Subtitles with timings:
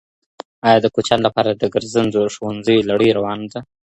[0.67, 3.59] آیا د کوچیانو لپاره د ګرځندو ښوونځیو لړۍ روانه ده؟